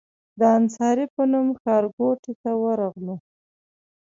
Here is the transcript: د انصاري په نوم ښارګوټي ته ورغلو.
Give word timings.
د 0.39 0.41
انصاري 0.57 1.05
په 1.15 1.23
نوم 1.31 1.47
ښارګوټي 1.61 2.33
ته 2.41 2.51
ورغلو. 2.63 3.15